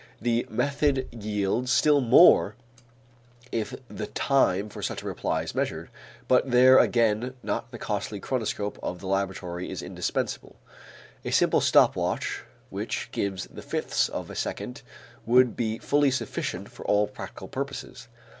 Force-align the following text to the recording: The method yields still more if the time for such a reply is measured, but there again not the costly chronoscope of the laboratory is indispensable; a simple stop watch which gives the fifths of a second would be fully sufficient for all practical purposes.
The 0.19 0.47
method 0.49 1.07
yields 1.23 1.71
still 1.71 2.01
more 2.01 2.55
if 3.51 3.75
the 3.87 4.07
time 4.07 4.67
for 4.67 4.81
such 4.81 5.03
a 5.03 5.05
reply 5.05 5.43
is 5.43 5.53
measured, 5.53 5.91
but 6.27 6.49
there 6.49 6.79
again 6.79 7.35
not 7.43 7.69
the 7.69 7.77
costly 7.77 8.19
chronoscope 8.19 8.79
of 8.81 8.97
the 8.99 9.05
laboratory 9.05 9.69
is 9.69 9.83
indispensable; 9.83 10.55
a 11.23 11.29
simple 11.29 11.61
stop 11.61 11.95
watch 11.95 12.41
which 12.71 13.09
gives 13.11 13.45
the 13.45 13.61
fifths 13.61 14.09
of 14.09 14.31
a 14.31 14.35
second 14.35 14.81
would 15.27 15.55
be 15.55 15.77
fully 15.77 16.09
sufficient 16.09 16.69
for 16.71 16.83
all 16.87 17.05
practical 17.05 17.47
purposes. 17.47 18.07